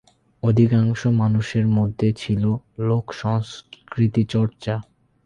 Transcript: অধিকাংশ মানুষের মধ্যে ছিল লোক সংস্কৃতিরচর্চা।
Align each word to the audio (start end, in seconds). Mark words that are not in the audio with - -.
অধিকাংশ 0.43 1.01
মানুষের 1.21 1.65
মধ্যে 1.67 2.07
ছিল 2.13 2.43
লোক 2.79 3.05
সংস্কৃতিরচর্চা। 3.13 4.75